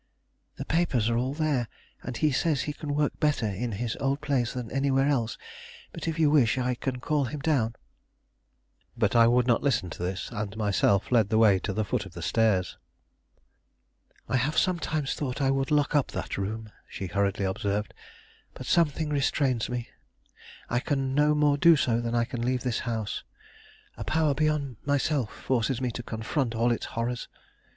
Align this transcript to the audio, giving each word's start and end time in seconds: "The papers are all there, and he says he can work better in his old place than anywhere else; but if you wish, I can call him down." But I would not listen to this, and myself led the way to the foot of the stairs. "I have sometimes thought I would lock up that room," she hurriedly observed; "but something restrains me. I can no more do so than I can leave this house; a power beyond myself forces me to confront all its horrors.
"The 0.55 0.65
papers 0.65 1.11
are 1.11 1.15
all 1.17 1.35
there, 1.35 1.67
and 2.01 2.17
he 2.17 2.31
says 2.31 2.61
he 2.63 2.73
can 2.73 2.95
work 2.95 3.19
better 3.19 3.45
in 3.45 3.73
his 3.73 3.95
old 3.99 4.19
place 4.19 4.53
than 4.53 4.71
anywhere 4.71 5.07
else; 5.07 5.37
but 5.93 6.07
if 6.07 6.17
you 6.17 6.31
wish, 6.31 6.57
I 6.57 6.73
can 6.73 6.99
call 6.99 7.25
him 7.25 7.39
down." 7.39 7.75
But 8.97 9.15
I 9.15 9.27
would 9.27 9.45
not 9.45 9.61
listen 9.61 9.91
to 9.91 10.01
this, 10.01 10.31
and 10.31 10.57
myself 10.57 11.11
led 11.11 11.29
the 11.29 11.37
way 11.37 11.59
to 11.59 11.71
the 11.71 11.85
foot 11.85 12.07
of 12.07 12.13
the 12.13 12.23
stairs. 12.23 12.79
"I 14.27 14.37
have 14.37 14.57
sometimes 14.57 15.13
thought 15.13 15.39
I 15.39 15.51
would 15.51 15.69
lock 15.69 15.93
up 15.95 16.07
that 16.13 16.35
room," 16.35 16.71
she 16.89 17.05
hurriedly 17.05 17.45
observed; 17.45 17.93
"but 18.55 18.65
something 18.65 19.09
restrains 19.09 19.69
me. 19.69 19.89
I 20.67 20.79
can 20.79 21.13
no 21.13 21.35
more 21.35 21.59
do 21.59 21.75
so 21.75 22.01
than 22.01 22.15
I 22.15 22.25
can 22.25 22.41
leave 22.41 22.63
this 22.63 22.79
house; 22.89 23.23
a 23.97 24.03
power 24.03 24.33
beyond 24.33 24.77
myself 24.83 25.31
forces 25.31 25.79
me 25.79 25.91
to 25.91 26.01
confront 26.01 26.55
all 26.55 26.71
its 26.71 26.87
horrors. 26.97 27.27